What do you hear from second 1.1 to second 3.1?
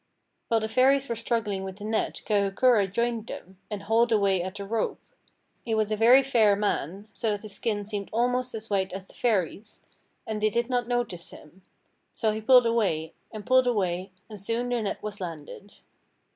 struggling with the net Kahukura